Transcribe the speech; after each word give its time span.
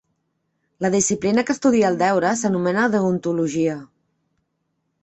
La 0.85 0.89
disciplina 0.95 1.43
que 1.49 1.55
estudia 1.57 1.91
el 1.93 2.01
deure 2.01 2.33
s'anomena 2.41 2.87
deontologia. 2.97 3.79